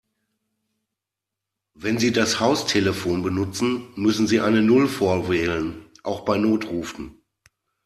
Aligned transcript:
Wenn 1.75 1.99
Sie 1.99 2.11
das 2.11 2.39
Haustelefon 2.39 3.21
benutzen, 3.21 3.85
müssen 3.95 4.25
Sie 4.25 4.39
eine 4.41 4.63
Null 4.63 4.87
vorwählen, 4.87 5.75
auch 6.01 6.21
bei 6.21 6.39
Notrufen. 6.39 7.21